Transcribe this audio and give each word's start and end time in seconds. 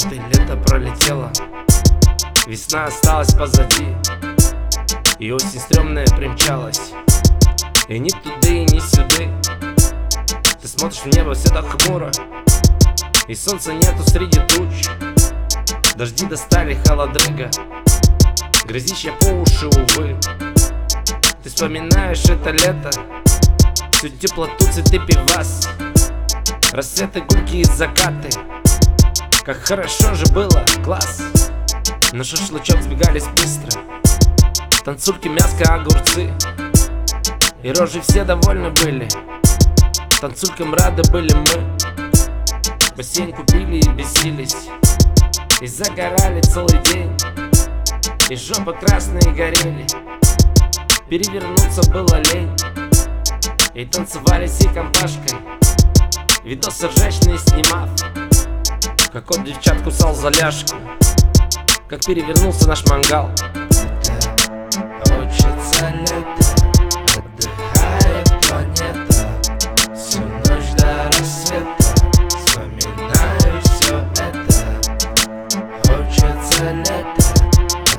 Вот 0.00 0.12
и 0.12 0.16
лето 0.16 0.56
пролетело. 0.56 1.32
Весна 2.46 2.84
осталась 2.84 3.34
позади 3.34 3.96
И 5.18 5.32
осень 5.32 5.58
стрёмная 5.58 6.06
примчалась. 6.06 6.92
И 7.88 7.98
ни 7.98 8.10
туда 8.10 8.48
и 8.48 8.60
ни 8.60 8.78
сюда. 8.78 9.24
Ты 10.60 10.68
смотришь 10.68 11.00
в 11.00 11.06
небо, 11.06 11.34
все 11.34 11.48
так 11.48 11.64
хмуро 11.66 12.12
И 13.26 13.34
солнца 13.34 13.72
нету 13.72 14.04
среди 14.06 14.38
туч. 14.38 14.86
Дожди 15.96 16.26
достали 16.26 16.78
холодрыга 16.86 17.50
Грязища 18.66 19.12
по 19.20 19.26
уши, 19.26 19.66
увы. 19.66 20.16
Ты 21.42 21.48
вспоминаешь 21.48 22.24
это 22.26 22.50
лето 22.50 22.90
Всю 23.94 24.10
теплоту 24.10 24.64
цветы 24.72 25.00
пивас. 25.00 25.68
Рассветы, 26.72 27.20
гульки 27.22 27.56
и 27.56 27.64
закаты 27.64 28.28
Как 29.48 29.64
хорошо 29.64 30.12
же 30.12 30.26
было, 30.34 30.62
класс. 30.84 31.22
На 32.12 32.22
шашлычок 32.22 32.82
сбегались 32.82 33.24
быстро. 33.28 33.80
Танцульки, 34.84 35.28
мяско, 35.28 35.74
огурцы. 35.74 36.30
И 37.62 37.72
рожи 37.72 38.02
все 38.02 38.24
довольны 38.24 38.68
были. 38.68 39.08
Танцулькам 40.20 40.74
рады 40.74 41.00
были 41.10 41.32
мы. 41.32 41.78
Бассейн 42.94 43.32
купили 43.32 43.78
и 43.78 43.88
бесились. 43.88 44.68
И 45.62 45.66
загорали 45.66 46.42
целый 46.42 46.82
день. 46.92 47.16
И 48.28 48.36
жопы 48.36 48.74
красные 48.74 49.32
горели. 49.32 49.86
Перевернуться 51.08 51.90
было 51.90 52.20
лень. 52.34 52.54
И 53.72 53.86
танцевали 53.86 54.46
всей 54.46 54.68
компашкой. 54.74 55.38
Видосы 56.44 56.86
ржачные 56.88 57.38
снимав 57.38 57.88
Как 59.12 59.24
кот 59.24 59.42
девчат 59.42 59.80
кусал 59.82 60.14
за 60.14 60.28
ляжку 60.28 60.76
Как 61.88 62.04
перевернулся 62.04 62.68
наш 62.68 62.84
мангал. 62.86 63.30
Хочется 65.06 65.88
лета, 66.00 66.24
отдыхает 67.16 68.28
планета. 68.46 69.26
Всю 69.96 70.20
ночь 70.20 70.72
до 70.76 71.08
рассвета 71.08 71.82
Вспоминаю 72.36 73.62
все 73.64 73.94
это. 74.20 74.56
Хочется 75.86 76.64
лета, 76.72 77.24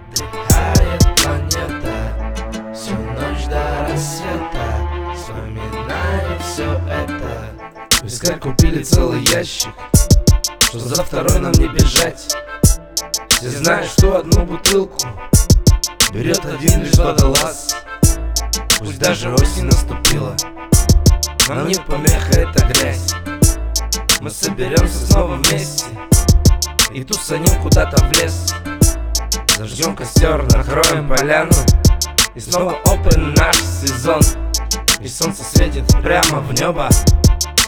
отдыхает 0.00 1.02
планета. 1.22 1.92
Всю 2.74 2.94
ночь 2.94 3.44
до 3.50 3.62
рассвета 3.90 4.64
Вспоминаю 5.14 6.38
все 6.40 6.80
это. 6.88 8.02
Вискарь 8.02 8.38
купили 8.38 8.82
целый 8.82 9.22
ящик 9.24 9.74
Что 10.76 10.88
за 10.88 11.04
второй 11.04 11.38
нам 11.38 11.52
не 11.52 11.68
бежать? 11.68 12.36
Все 13.28 13.48
знают, 13.48 13.88
что 13.88 14.18
одну 14.18 14.44
бутылку 14.44 14.98
Берет 16.12 16.44
один 16.44 16.82
лишь 16.82 16.96
водолаз. 16.96 17.76
Пусть 18.80 18.98
даже 18.98 19.32
осень 19.32 19.66
наступила 19.66 20.34
Нам 21.48 21.68
не 21.68 21.76
помеха 21.76 22.40
эта 22.40 22.66
грязь. 22.66 23.14
Мы 24.20 24.30
соберемся 24.30 25.06
снова 25.06 25.36
вместе 25.36 25.86
И 26.90 27.04
тусанем 27.04 27.62
куда-то 27.62 28.04
в 28.06 28.12
лес. 28.14 28.52
Зажгем 29.56 29.94
костер, 29.94 30.42
накроем 30.56 31.08
поляну 31.08 31.54
И 32.34 32.40
снова 32.40 32.74
open 32.86 33.32
наш 33.36 33.54
сезон. 33.58 34.22
И 34.98 35.06
солнце 35.06 35.44
светит 35.44 35.86
прямо 36.02 36.40
в 36.40 36.52
небо 36.52 36.88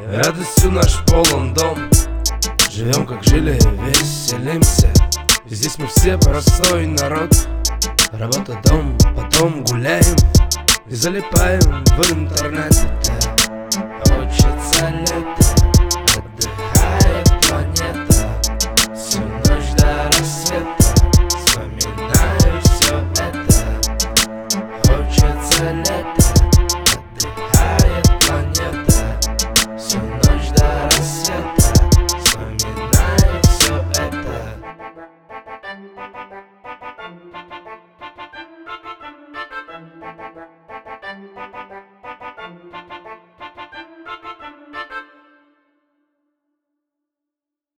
Радостью 0.05 0.73
наш 0.73 1.05
полон 1.05 1.55
дом 1.55 1.79
Живем 2.77 3.07
как 3.07 3.25
жили, 3.25 3.53
веселимся. 3.89 4.93
Здесь 5.47 5.79
мы 5.79 5.87
все 5.87 6.19
простой 6.19 6.87
народ. 6.87 7.35
Работа, 8.13 8.61
дом, 8.67 8.99
потом 9.17 9.65
гуляем. 9.65 10.15
И 10.87 10.95
залипаем 10.95 11.63
в 11.87 12.13
интернет 12.13 12.75